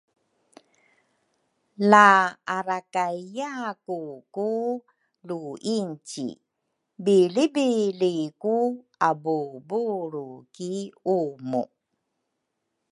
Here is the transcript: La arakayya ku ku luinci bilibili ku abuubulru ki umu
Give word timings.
La 1.91 2.07
arakayya 2.57 3.53
ku 3.87 3.99
ku 4.35 4.49
luinci 5.27 6.27
bilibili 7.03 8.15
ku 8.43 8.55
abuubulru 9.09 10.29
ki 10.55 10.73
umu 11.17 11.63